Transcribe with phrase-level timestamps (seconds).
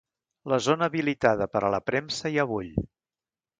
[0.53, 2.75] La zona habilitada per a la premsa ja bull.